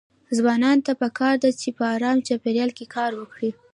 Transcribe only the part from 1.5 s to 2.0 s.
چې په